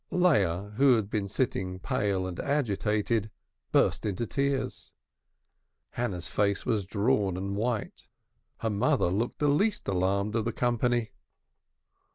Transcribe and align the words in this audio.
Leah, 0.09 0.73
who 0.77 0.95
had 0.95 1.11
been 1.11 1.27
sitting 1.27 1.77
pale 1.77 2.25
and 2.25 2.39
agitated, 2.39 3.29
burst 3.71 4.03
into 4.03 4.25
tears. 4.25 4.91
Hannah's 5.91 6.27
face 6.27 6.65
was 6.65 6.87
drawn 6.87 7.37
and 7.37 7.55
white. 7.55 8.07
Her 8.61 8.71
mother 8.71 9.11
looked 9.11 9.37
the 9.37 9.47
least 9.47 9.87
alarmed 9.87 10.35
of 10.35 10.45
the 10.45 10.53
company. 10.53 11.11